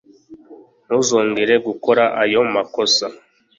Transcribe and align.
ntuzongere 0.85 1.53
gukora 1.67 2.03
ayo 2.23 2.41
makosa 2.53 3.05